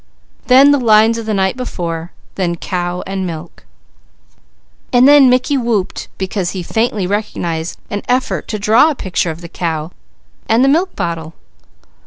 Then 0.47 0.71
the 0.71 0.79
lines 0.79 1.19
of 1.19 1.27
the 1.27 1.33
night 1.35 1.55
before, 1.55 2.11
then 2.33 2.55
"cow" 2.55 3.03
and 3.05 3.23
"milk." 3.23 3.65
And 4.91 5.07
then 5.07 5.29
Mickey 5.29 5.57
whooped 5.57 6.07
because 6.17 6.53
he 6.53 6.63
faintly 6.63 7.05
recognized 7.05 7.77
an 7.91 8.01
effort 8.09 8.47
to 8.47 8.57
draw 8.57 8.89
a 8.89 8.95
picture 8.95 9.29
of 9.29 9.41
the 9.41 9.47
cow 9.47 9.91
and 10.49 10.65
the 10.65 10.69
milk 10.69 10.95
bottle. 10.95 11.35